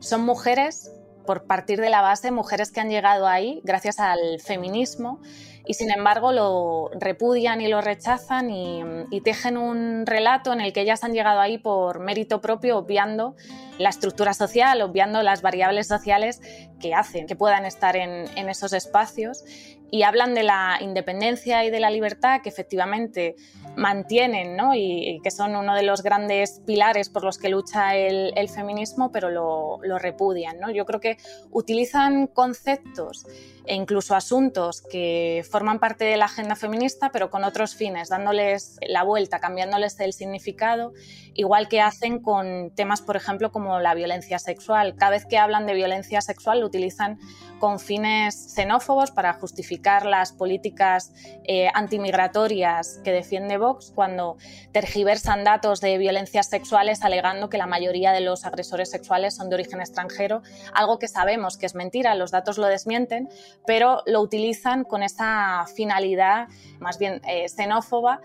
Son 0.00 0.22
mujeres, 0.22 0.90
por 1.28 1.44
partir 1.44 1.78
de 1.78 1.90
la 1.90 2.00
base, 2.00 2.30
mujeres 2.30 2.72
que 2.72 2.80
han 2.80 2.88
llegado 2.88 3.26
ahí 3.26 3.60
gracias 3.62 4.00
al 4.00 4.40
feminismo 4.40 5.20
y 5.66 5.74
sin 5.74 5.90
embargo 5.90 6.32
lo 6.32 6.90
repudian 6.98 7.60
y 7.60 7.68
lo 7.68 7.82
rechazan 7.82 8.48
y, 8.48 9.20
tejen 9.20 9.58
un 9.58 10.06
relato 10.06 10.54
en 10.54 10.62
el 10.62 10.72
que 10.72 10.80
ellas 10.80 11.04
han 11.04 11.12
llegado 11.12 11.40
ahí 11.40 11.58
por 11.58 12.00
mérito 12.00 12.40
propio, 12.40 12.78
obviando 12.78 13.36
la 13.76 13.90
estructura 13.90 14.32
social, 14.32 14.80
obviando 14.80 15.22
las 15.22 15.42
variables 15.42 15.86
sociales 15.86 16.40
que 16.80 16.94
hacen 16.94 17.26
que 17.26 17.36
puedan 17.36 17.66
estar 17.66 17.94
en, 17.94 18.24
en 18.38 18.48
esos 18.48 18.72
espacios 18.72 19.44
y 19.90 20.02
hablan 20.02 20.34
de 20.34 20.42
la 20.42 20.78
independencia 20.80 21.64
y 21.64 21.70
de 21.70 21.80
la 21.80 21.90
libertad 21.90 22.40
que 22.42 22.48
efectivamente 22.48 23.36
mantienen 23.76 24.56
¿no? 24.56 24.74
y, 24.74 25.20
que 25.22 25.30
son 25.30 25.56
uno 25.56 25.74
de 25.74 25.82
los 25.82 26.02
grandes 26.02 26.60
pilares 26.66 27.08
por 27.08 27.24
los 27.24 27.38
que 27.38 27.48
lucha 27.48 27.96
el, 27.96 28.48
feminismo, 28.48 29.12
pero 29.12 29.30
lo, 29.30 29.78
lo 29.82 29.98
repudian. 29.98 30.58
¿no? 30.58 30.70
Yo 30.70 30.84
creo 30.84 31.00
que 31.00 31.16
utilizan 31.50 32.26
conceptos 32.26 33.26
e 33.68 33.74
incluso 33.74 34.16
asuntos 34.16 34.80
que 34.80 35.44
forman 35.48 35.78
parte 35.78 36.06
de 36.06 36.16
la 36.16 36.24
agenda 36.24 36.56
feminista, 36.56 37.10
pero 37.12 37.30
con 37.30 37.44
otros 37.44 37.74
fines, 37.74 38.08
dándoles 38.08 38.78
la 38.80 39.02
vuelta, 39.02 39.40
cambiándoles 39.40 40.00
el 40.00 40.14
significado, 40.14 40.94
igual 41.34 41.68
que 41.68 41.82
hacen 41.82 42.20
con 42.20 42.72
temas, 42.74 43.02
por 43.02 43.16
ejemplo, 43.16 43.52
como 43.52 43.78
la 43.78 43.94
violencia 43.94 44.38
sexual. 44.38 44.96
Cada 44.96 45.10
vez 45.10 45.26
que 45.26 45.36
hablan 45.36 45.66
de 45.66 45.74
violencia 45.74 46.22
sexual 46.22 46.60
lo 46.60 46.66
utilizan 46.66 47.18
con 47.60 47.78
fines 47.78 48.54
xenófobos 48.54 49.10
para 49.10 49.34
justificar 49.34 50.06
las 50.06 50.32
políticas 50.32 51.12
eh, 51.44 51.68
antimigratorias 51.74 53.00
que 53.04 53.12
defiende 53.12 53.58
Vox, 53.58 53.92
cuando 53.94 54.38
tergiversan 54.72 55.44
datos 55.44 55.80
de 55.80 55.98
violencias 55.98 56.48
sexuales 56.48 57.02
alegando 57.02 57.50
que 57.50 57.58
la 57.58 57.66
mayoría 57.66 58.12
de 58.12 58.20
los 58.20 58.46
agresores 58.46 58.90
sexuales 58.90 59.36
son 59.36 59.50
de 59.50 59.56
origen 59.56 59.80
extranjero, 59.80 60.42
algo 60.72 60.98
que 60.98 61.08
sabemos 61.08 61.58
que 61.58 61.66
es 61.66 61.74
mentira, 61.74 62.14
los 62.14 62.30
datos 62.30 62.56
lo 62.56 62.66
desmienten, 62.66 63.28
pero 63.66 64.02
lo 64.06 64.20
utilizan 64.20 64.84
con 64.84 65.02
esa 65.02 65.66
finalidad 65.74 66.48
más 66.80 66.98
bien 66.98 67.20
eh, 67.26 67.48
xenófoba 67.48 68.20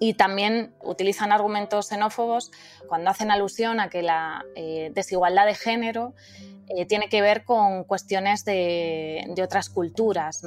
y 0.00 0.14
también 0.14 0.74
utilizan 0.82 1.32
argumentos 1.32 1.88
xenófobos 1.88 2.50
cuando 2.88 3.10
hacen 3.10 3.30
alusión 3.30 3.80
a 3.80 3.88
que 3.88 4.02
la 4.02 4.44
eh, 4.56 4.90
desigualdad 4.94 5.46
de 5.46 5.54
género 5.54 6.14
eh, 6.68 6.86
tiene 6.86 7.08
que 7.08 7.22
ver 7.22 7.44
con 7.44 7.84
cuestiones 7.84 8.44
de, 8.44 9.24
otras 9.42 9.68
culturas. 9.70 10.42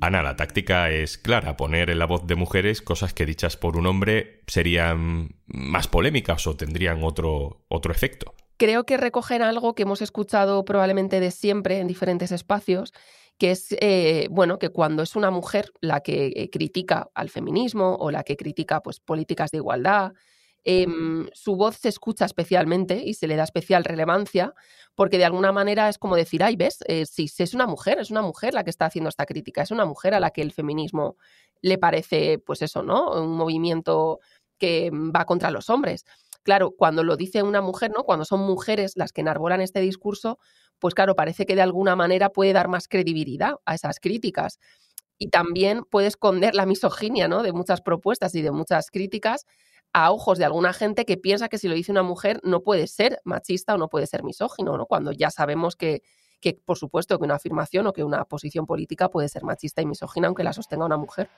Ana, 0.00 0.22
la 0.22 0.36
táctica 0.36 0.90
es 0.90 1.18
clara, 1.18 1.56
poner 1.56 1.90
en 1.90 1.98
la 1.98 2.06
voz 2.06 2.26
de 2.26 2.36
mujeres 2.36 2.82
cosas 2.82 3.12
que 3.12 3.26
dichas 3.26 3.56
por 3.56 3.76
un 3.76 3.86
hombre 3.86 4.42
serían 4.46 5.34
más 5.46 5.88
polémicas 5.88 6.46
o 6.46 6.56
tendrían 6.56 7.02
otro, 7.02 7.64
otro 7.68 7.92
efecto. 7.92 8.34
Creo 8.58 8.84
que 8.84 8.96
recogen 8.96 9.40
algo 9.42 9.74
que 9.76 9.84
hemos 9.84 10.02
escuchado 10.02 10.64
probablemente 10.64 11.20
de 11.20 11.30
siempre 11.30 11.78
en 11.78 11.86
diferentes 11.86 12.32
espacios, 12.32 12.92
que 13.38 13.52
es, 13.52 13.68
eh, 13.80 14.26
bueno, 14.32 14.58
que 14.58 14.70
cuando 14.70 15.04
es 15.04 15.14
una 15.14 15.30
mujer 15.30 15.72
la 15.80 16.00
que 16.00 16.32
eh, 16.34 16.50
critica 16.50 17.08
al 17.14 17.30
feminismo 17.30 17.94
o 18.00 18.10
la 18.10 18.24
que 18.24 18.36
critica 18.36 18.82
pues, 18.82 18.98
políticas 18.98 19.52
de 19.52 19.58
igualdad, 19.58 20.12
em, 20.64 21.28
su 21.32 21.54
voz 21.54 21.76
se 21.76 21.88
escucha 21.88 22.24
especialmente 22.24 23.00
y 23.04 23.14
se 23.14 23.28
le 23.28 23.36
da 23.36 23.44
especial 23.44 23.84
relevancia, 23.84 24.54
porque 24.96 25.18
de 25.18 25.24
alguna 25.24 25.52
manera 25.52 25.88
es 25.88 25.96
como 25.96 26.16
decir, 26.16 26.42
ay, 26.42 26.56
ves, 26.56 26.80
eh, 26.88 27.06
si, 27.06 27.30
es 27.38 27.54
una 27.54 27.68
mujer, 27.68 28.00
es 28.00 28.10
una 28.10 28.22
mujer 28.22 28.54
la 28.54 28.64
que 28.64 28.70
está 28.70 28.86
haciendo 28.86 29.08
esta 29.08 29.24
crítica, 29.24 29.62
es 29.62 29.70
una 29.70 29.84
mujer 29.84 30.14
a 30.14 30.20
la 30.20 30.30
que 30.30 30.42
el 30.42 30.50
feminismo 30.50 31.16
le 31.62 31.78
parece, 31.78 32.40
pues 32.40 32.60
eso, 32.62 32.82
¿no? 32.82 33.12
Un 33.22 33.36
movimiento 33.36 34.18
que 34.58 34.90
va 34.92 35.24
contra 35.26 35.52
los 35.52 35.70
hombres. 35.70 36.04
Claro, 36.42 36.70
cuando 36.70 37.04
lo 37.04 37.16
dice 37.16 37.42
una 37.42 37.60
mujer, 37.60 37.90
¿no? 37.94 38.04
Cuando 38.04 38.24
son 38.24 38.40
mujeres 38.40 38.92
las 38.96 39.12
que 39.12 39.20
enarbolan 39.20 39.60
este 39.60 39.80
discurso, 39.80 40.38
pues 40.78 40.94
claro, 40.94 41.14
parece 41.14 41.46
que 41.46 41.54
de 41.54 41.62
alguna 41.62 41.96
manera 41.96 42.30
puede 42.30 42.52
dar 42.52 42.68
más 42.68 42.88
credibilidad 42.88 43.56
a 43.64 43.74
esas 43.74 44.00
críticas. 44.00 44.58
Y 45.18 45.28
también 45.30 45.82
puede 45.84 46.06
esconder 46.06 46.54
la 46.54 46.64
misoginia, 46.64 47.28
¿no? 47.28 47.42
De 47.42 47.52
muchas 47.52 47.80
propuestas 47.80 48.34
y 48.34 48.42
de 48.42 48.52
muchas 48.52 48.90
críticas 48.90 49.46
a 49.92 50.12
ojos 50.12 50.38
de 50.38 50.44
alguna 50.44 50.72
gente 50.72 51.04
que 51.04 51.16
piensa 51.16 51.48
que 51.48 51.58
si 51.58 51.66
lo 51.66 51.74
dice 51.74 51.92
una 51.92 52.02
mujer 52.02 52.40
no 52.44 52.62
puede 52.62 52.86
ser 52.86 53.20
machista 53.24 53.74
o 53.74 53.78
no 53.78 53.88
puede 53.88 54.06
ser 54.06 54.22
misógino, 54.22 54.76
¿no? 54.76 54.86
Cuando 54.86 55.12
ya 55.12 55.30
sabemos 55.30 55.76
que, 55.76 56.02
que, 56.40 56.54
por 56.54 56.78
supuesto, 56.78 57.18
que 57.18 57.24
una 57.24 57.36
afirmación 57.36 57.86
o 57.86 57.92
que 57.92 58.04
una 58.04 58.24
posición 58.24 58.66
política 58.66 59.08
puede 59.08 59.28
ser 59.28 59.44
machista 59.44 59.82
y 59.82 59.86
misógina 59.86 60.28
aunque 60.28 60.44
la 60.44 60.52
sostenga 60.52 60.84
una 60.84 60.96
mujer. 60.96 61.28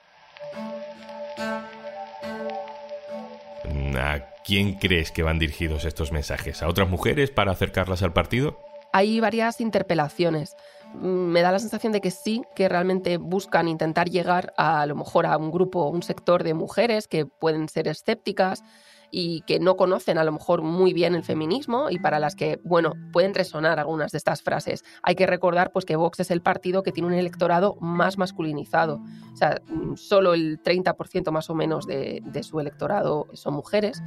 ¿A 3.95 4.30
quién 4.45 4.75
crees 4.75 5.11
que 5.11 5.23
van 5.23 5.39
dirigidos 5.39 5.85
estos 5.85 6.11
mensajes? 6.11 6.61
¿A 6.61 6.67
otras 6.67 6.89
mujeres 6.89 7.31
para 7.31 7.51
acercarlas 7.51 8.03
al 8.03 8.13
partido? 8.13 8.59
Hay 8.93 9.19
varias 9.19 9.61
interpelaciones 9.61 10.55
me 10.93 11.41
da 11.41 11.51
la 11.51 11.59
sensación 11.59 11.93
de 11.93 12.01
que 12.01 12.11
sí, 12.11 12.43
que 12.55 12.67
realmente 12.67 13.17
buscan 13.17 13.67
intentar 13.67 14.09
llegar 14.09 14.53
a, 14.57 14.85
lo 14.85 14.95
mejor 14.95 15.25
a 15.25 15.37
un 15.37 15.51
grupo, 15.51 15.87
un 15.87 16.03
sector 16.03 16.43
de 16.43 16.53
mujeres 16.53 17.07
que 17.07 17.25
pueden 17.25 17.69
ser 17.69 17.87
escépticas 17.87 18.63
y 19.11 19.41
que 19.41 19.59
no 19.59 19.75
conocen 19.75 20.17
a 20.17 20.23
lo 20.23 20.31
mejor 20.31 20.61
muy 20.61 20.93
bien 20.93 21.13
el 21.15 21.23
feminismo 21.23 21.89
y 21.89 21.99
para 21.99 22.19
las 22.19 22.35
que, 22.35 22.59
bueno, 22.63 22.93
pueden 23.11 23.33
resonar 23.33 23.79
algunas 23.79 24.11
de 24.11 24.17
estas 24.17 24.41
frases. 24.41 24.83
Hay 25.03 25.15
que 25.15 25.27
recordar 25.27 25.71
pues 25.71 25.85
que 25.85 25.97
Vox 25.97 26.21
es 26.21 26.31
el 26.31 26.41
partido 26.41 26.81
que 26.81 26.91
tiene 26.91 27.07
un 27.07 27.13
electorado 27.13 27.75
más 27.81 28.17
masculinizado. 28.17 29.01
O 29.33 29.35
sea, 29.35 29.61
solo 29.95 30.33
el 30.33 30.61
30% 30.63 31.31
más 31.31 31.49
o 31.49 31.55
menos 31.55 31.85
de, 31.85 32.21
de 32.25 32.43
su 32.43 32.59
electorado 32.59 33.27
son 33.33 33.53
mujeres 33.53 34.01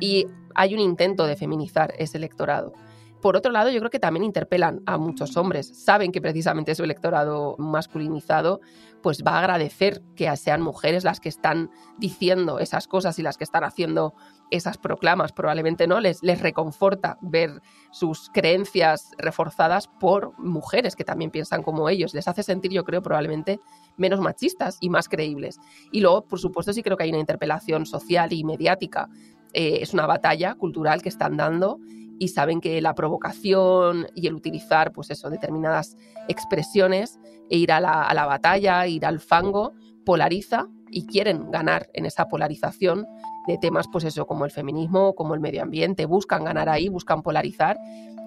y 0.00 0.26
hay 0.54 0.74
un 0.74 0.80
intento 0.80 1.26
de 1.26 1.36
feminizar 1.36 1.92
ese 1.98 2.16
electorado. 2.16 2.72
Por 3.20 3.36
otro 3.36 3.50
lado, 3.50 3.68
yo 3.70 3.80
creo 3.80 3.90
que 3.90 3.98
también 3.98 4.22
interpelan 4.22 4.80
a 4.86 4.96
muchos 4.96 5.36
hombres. 5.36 5.68
Saben 5.74 6.12
que 6.12 6.20
precisamente 6.20 6.74
su 6.74 6.84
electorado 6.84 7.56
masculinizado 7.58 8.60
pues 9.02 9.22
va 9.26 9.32
a 9.32 9.38
agradecer 9.40 10.02
que 10.14 10.34
sean 10.36 10.62
mujeres 10.62 11.04
las 11.04 11.18
que 11.20 11.28
están 11.28 11.70
diciendo 11.98 12.58
esas 12.58 12.86
cosas 12.86 13.18
y 13.18 13.22
las 13.22 13.36
que 13.36 13.44
están 13.44 13.64
haciendo 13.64 14.14
esas 14.50 14.78
proclamas. 14.78 15.32
Probablemente 15.32 15.86
no 15.86 16.00
les, 16.00 16.22
les 16.22 16.40
reconforta 16.40 17.18
ver 17.20 17.60
sus 17.90 18.30
creencias 18.30 19.10
reforzadas 19.18 19.88
por 19.88 20.38
mujeres 20.38 20.94
que 20.94 21.04
también 21.04 21.30
piensan 21.30 21.62
como 21.62 21.88
ellos. 21.88 22.14
Les 22.14 22.28
hace 22.28 22.44
sentir, 22.44 22.70
yo 22.70 22.84
creo, 22.84 23.02
probablemente 23.02 23.60
menos 23.96 24.20
machistas 24.20 24.78
y 24.80 24.90
más 24.90 25.08
creíbles. 25.08 25.58
Y 25.90 26.00
luego, 26.00 26.24
por 26.24 26.38
supuesto, 26.38 26.72
sí 26.72 26.82
creo 26.82 26.96
que 26.96 27.04
hay 27.04 27.10
una 27.10 27.18
interpelación 27.18 27.84
social 27.84 28.32
y 28.32 28.44
mediática. 28.44 29.08
Eh, 29.52 29.78
es 29.80 29.92
una 29.92 30.06
batalla 30.06 30.54
cultural 30.54 31.02
que 31.02 31.08
están 31.08 31.36
dando 31.36 31.78
y 32.18 32.28
saben 32.28 32.60
que 32.60 32.80
la 32.80 32.94
provocación 32.94 34.08
y 34.14 34.26
el 34.26 34.34
utilizar 34.34 34.92
pues 34.92 35.10
eso, 35.10 35.30
determinadas 35.30 35.96
expresiones 36.28 37.18
e 37.50 37.58
ir 37.58 37.72
a 37.72 37.80
la, 37.80 38.02
a 38.02 38.14
la 38.14 38.26
batalla, 38.26 38.86
ir 38.86 39.06
al 39.06 39.20
fango, 39.20 39.72
polariza 40.04 40.66
y 40.90 41.06
quieren 41.06 41.50
ganar 41.50 41.88
en 41.94 42.06
esa 42.06 42.28
polarización 42.28 43.06
de 43.46 43.58
temas 43.58 43.86
pues 43.90 44.04
eso, 44.04 44.26
como 44.26 44.44
el 44.44 44.50
feminismo, 44.50 45.14
como 45.14 45.34
el 45.34 45.40
medio 45.40 45.62
ambiente, 45.62 46.06
buscan 46.06 46.44
ganar 46.44 46.68
ahí, 46.68 46.88
buscan 46.88 47.22
polarizar 47.22 47.78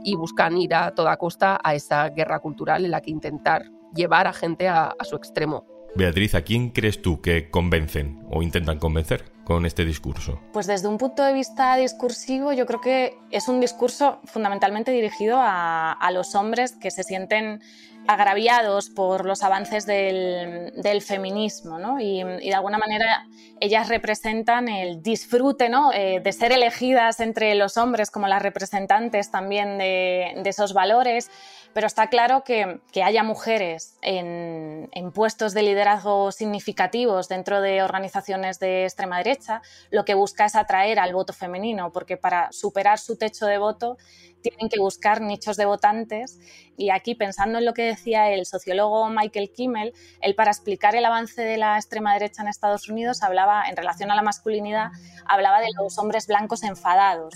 y 0.03 0.15
buscan 0.15 0.57
ir 0.57 0.73
a 0.73 0.91
toda 0.95 1.17
costa 1.17 1.59
a 1.63 1.75
esa 1.75 2.09
guerra 2.09 2.39
cultural 2.39 2.85
en 2.85 2.91
la 2.91 3.01
que 3.01 3.11
intentar 3.11 3.69
llevar 3.93 4.27
a 4.27 4.33
gente 4.33 4.67
a, 4.67 4.93
a 4.97 5.03
su 5.03 5.15
extremo. 5.15 5.65
Beatriz, 5.95 6.35
¿a 6.35 6.41
quién 6.41 6.69
crees 6.69 7.01
tú 7.01 7.21
que 7.21 7.49
convencen 7.49 8.23
o 8.31 8.41
intentan 8.41 8.79
convencer? 8.79 9.25
Con 9.53 9.65
este 9.65 9.85
discurso? 9.85 10.39
Pues 10.53 10.67
desde 10.67 10.87
un 10.87 10.97
punto 10.97 11.23
de 11.23 11.33
vista 11.33 11.75
discursivo, 11.75 12.53
yo 12.53 12.65
creo 12.65 12.81
que 12.81 13.17
es 13.31 13.47
un 13.47 13.59
discurso 13.59 14.19
fundamentalmente 14.25 14.91
dirigido 14.91 15.37
a, 15.39 16.09
los 16.13 16.35
hombres 16.35 16.73
que 16.73 16.91
se 16.91 17.03
sienten 17.03 17.61
agraviados 18.07 18.89
por 18.89 19.25
los 19.25 19.43
avances 19.43 19.85
del, 19.85 21.01
feminismo, 21.01 21.99
y, 21.99 22.23
de 22.23 22.53
alguna 22.53 22.77
manera 22.77 23.27
ellas 23.59 23.89
representan 23.89 24.67
el 24.67 25.01
disfrute 25.01 25.69
¿no? 25.69 25.93
Eh, 25.93 26.19
de 26.23 26.33
ser 26.33 26.51
elegidas 26.51 27.19
entre 27.19 27.55
los 27.55 27.77
hombres 27.77 28.09
como 28.11 28.27
las 28.27 28.41
representantes 28.41 29.31
también 29.31 29.77
de, 29.77 30.33
de 30.43 30.49
esos 30.49 30.73
valores 30.73 31.29
pero 31.73 31.87
está 31.87 32.07
claro 32.07 32.43
que, 32.43 32.81
que 32.91 33.03
haya 33.03 33.23
mujeres 33.23 33.97
en, 34.01 34.89
en, 34.91 35.11
puestos 35.11 35.53
de 35.53 35.63
liderazgo 35.63 36.31
significativos 36.31 37.29
dentro 37.29 37.61
de 37.61 37.81
organizaciones 37.81 38.59
de 38.59 38.83
extrema 38.83 39.17
derecha, 39.17 39.61
lo 39.89 40.05
que 40.05 40.13
busca 40.13 40.45
es 40.45 40.55
atraer 40.55 40.99
al 40.99 41.13
voto 41.13 41.33
femenino, 41.33 41.91
porque 41.91 42.17
para 42.17 42.51
superar 42.51 42.99
su 42.99 43.17
techo 43.17 43.45
de 43.45 43.57
voto 43.57 43.97
tienen 44.41 44.69
que 44.69 44.79
buscar 44.79 45.21
nichos 45.21 45.57
de 45.57 45.65
votantes. 45.65 46.39
Y 46.77 46.89
aquí, 46.89 47.15
pensando 47.15 47.59
en 47.59 47.65
lo 47.65 47.73
que 47.73 47.83
decía 47.83 48.29
el 48.31 48.45
sociólogo 48.45 49.09
Michael 49.09 49.51
Kimmel, 49.51 49.93
él 50.21 50.35
para 50.35 50.51
explicar 50.51 50.95
el 50.95 51.05
avance 51.05 51.41
de 51.41 51.57
la 51.57 51.77
extrema 51.77 52.13
derecha 52.13 52.41
en 52.41 52.47
Estados 52.47 52.89
Unidos 52.89 53.23
hablaba, 53.23 53.63
en 53.69 53.75
relación 53.75 54.11
a 54.11 54.15
la 54.15 54.21
masculinidad, 54.21 54.91
hablaba 55.25 55.59
de 55.61 55.67
los 55.79 55.97
hombres 55.97 56.27
blancos 56.27 56.63
enfadados. 56.63 57.35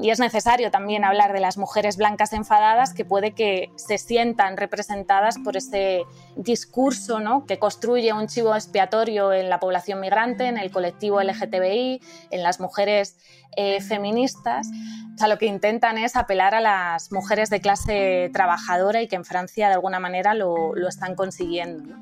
Y 0.00 0.10
es 0.10 0.18
necesario 0.18 0.70
también 0.70 1.04
hablar 1.04 1.32
de 1.32 1.40
las 1.40 1.58
mujeres 1.58 1.96
blancas 1.98 2.32
enfadadas 2.32 2.94
que 2.94 3.04
puede 3.04 3.32
que 3.32 3.70
se 3.76 3.98
sientan 3.98 4.56
representadas 4.56 5.36
por 5.38 5.56
ese 5.56 6.04
discurso 6.34 7.20
¿no? 7.20 7.44
que 7.44 7.58
construye 7.58 8.12
un 8.12 8.26
chivo 8.26 8.54
expiatorio 8.54 9.32
en 9.34 9.50
la 9.50 9.60
población 9.60 10.00
migrante, 10.00 10.46
en 10.46 10.56
el 10.56 10.70
colectivo 10.70 11.20
LGTBI, 11.20 12.00
en 12.30 12.42
las 12.42 12.58
mujeres 12.58 13.18
eh, 13.56 13.82
feministas. 13.82 14.68
O 15.14 15.18
sea, 15.18 15.28
lo 15.28 15.36
que 15.36 15.46
intentan 15.46 15.98
es 15.98 16.16
apelar 16.16 16.54
a 16.54 16.62
las 16.62 17.12
mujeres 17.12 17.50
de 17.50 17.60
clase 17.60 18.30
trabajadora 18.32 19.02
y 19.02 19.08
que 19.08 19.16
en 19.16 19.26
Francia 19.26 19.68
de 19.68 19.74
alguna 19.74 20.00
manera 20.00 20.32
lo, 20.32 20.74
lo 20.74 20.88
están 20.88 21.14
consiguiendo. 21.14 21.96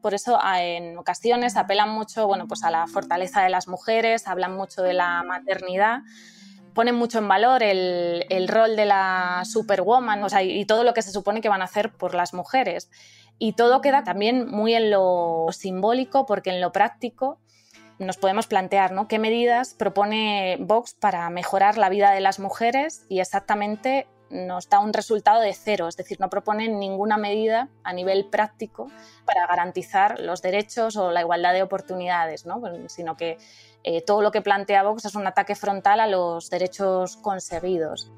por 0.00 0.14
eso 0.14 0.38
en 0.58 0.96
ocasiones 0.96 1.56
apelan 1.56 1.90
mucho 1.90 2.26
bueno, 2.26 2.46
pues 2.46 2.62
a 2.62 2.70
la 2.70 2.86
fortaleza 2.86 3.42
de 3.42 3.50
las 3.50 3.68
mujeres, 3.68 4.26
hablan 4.26 4.56
mucho 4.56 4.82
de 4.82 4.94
la 4.94 5.22
maternidad, 5.22 6.00
ponen 6.76 6.94
mucho 6.94 7.18
en 7.18 7.26
valor 7.26 7.62
el, 7.62 8.48
rol 8.48 8.76
de 8.76 8.84
la 8.84 9.42
superwoman 9.44 10.22
o 10.22 10.28
sea, 10.28 10.42
y 10.42 10.64
todo 10.66 10.84
lo 10.84 10.94
que 10.94 11.02
se 11.02 11.10
supone 11.10 11.40
que 11.40 11.48
van 11.48 11.62
a 11.62 11.64
hacer 11.64 11.90
por 11.90 12.14
las 12.14 12.34
mujeres. 12.34 12.90
Y 13.38 13.54
todo 13.54 13.80
queda 13.80 14.04
también 14.04 14.48
muy 14.48 14.74
en 14.74 14.90
lo 14.90 15.46
simbólico 15.50 16.26
porque 16.26 16.50
en 16.50 16.60
lo 16.60 16.72
práctico 16.72 17.40
nos 17.98 18.18
podemos 18.18 18.46
plantear 18.46 18.92
¿no? 18.92 19.08
qué 19.08 19.18
medidas 19.18 19.74
propone 19.74 20.58
Vox 20.60 20.94
para 20.94 21.28
mejorar 21.30 21.78
la 21.78 21.88
vida 21.88 22.12
de 22.12 22.20
las 22.20 22.38
mujeres 22.38 23.06
y 23.08 23.20
exactamente 23.20 24.06
nos 24.30 24.68
da 24.68 24.80
un 24.80 24.92
resultado 24.92 25.40
de 25.40 25.52
cero, 25.54 25.88
es 25.88 25.96
decir, 25.96 26.18
no 26.20 26.28
propone 26.28 26.68
ninguna 26.68 27.16
medida 27.16 27.68
a 27.84 27.92
nivel 27.92 28.26
práctico 28.26 28.90
para 29.24 29.46
garantizar 29.46 30.18
los 30.20 30.42
derechos 30.42 30.96
o 30.96 31.10
la 31.10 31.20
igualdad 31.20 31.52
de 31.52 31.62
oportunidades, 31.62 32.46
¿no? 32.46 32.60
sino 32.88 33.16
que 33.16 33.38
eh, 33.84 34.02
todo 34.02 34.22
lo 34.22 34.32
que 34.32 34.42
plantea 34.42 34.82
Vox 34.82 35.04
es 35.04 35.14
un 35.14 35.26
ataque 35.26 35.54
frontal 35.54 36.00
a 36.00 36.06
los 36.06 36.50
derechos 36.50 37.16
conseguidos. 37.16 38.10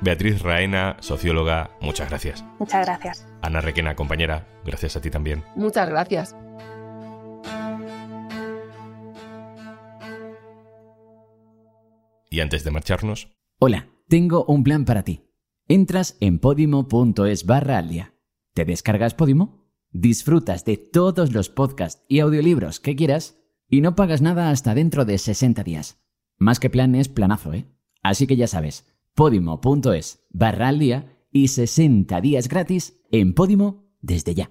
Beatriz 0.00 0.40
Raena, 0.40 0.96
socióloga, 1.00 1.70
muchas 1.80 2.08
gracias. 2.08 2.42
Muchas 2.58 2.86
gracias. 2.86 3.26
Ana 3.42 3.60
Requena, 3.60 3.94
compañera, 3.94 4.46
gracias 4.64 4.96
a 4.96 5.02
ti 5.02 5.10
también. 5.10 5.44
Muchas 5.56 5.90
gracias. 5.90 6.34
Y 12.30 12.40
antes 12.40 12.64
de 12.64 12.70
marcharnos... 12.70 13.28
Hola, 13.62 13.90
tengo 14.08 14.46
un 14.46 14.64
plan 14.64 14.86
para 14.86 15.02
ti. 15.02 15.20
Entras 15.68 16.16
en 16.20 16.38
podimo.es 16.38 17.44
barra 17.44 17.76
al 17.76 17.90
día. 17.90 18.14
¿Te 18.54 18.64
descargas 18.64 19.12
Podimo? 19.12 19.68
Disfrutas 19.90 20.64
de 20.64 20.78
todos 20.78 21.34
los 21.34 21.50
podcasts 21.50 22.02
y 22.08 22.20
audiolibros 22.20 22.80
que 22.80 22.96
quieras 22.96 23.36
y 23.68 23.82
no 23.82 23.96
pagas 23.96 24.22
nada 24.22 24.48
hasta 24.48 24.74
dentro 24.74 25.04
de 25.04 25.18
60 25.18 25.62
días. 25.62 25.98
Más 26.38 26.58
que 26.58 26.70
plan 26.70 26.94
es 26.94 27.10
planazo, 27.10 27.52
¿eh? 27.52 27.66
Así 28.02 28.26
que 28.26 28.36
ya 28.36 28.46
sabes, 28.46 28.86
podimo.es 29.14 30.24
barra 30.30 30.72
y 31.30 31.48
60 31.48 32.18
días 32.22 32.48
gratis 32.48 33.02
en 33.12 33.34
Podimo 33.34 33.92
desde 34.00 34.34
ya. 34.34 34.50